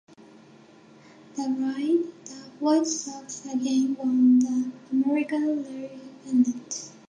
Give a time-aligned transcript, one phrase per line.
[1.35, 1.43] The
[2.59, 5.91] White Sox again won the American League
[6.25, 6.91] pennant.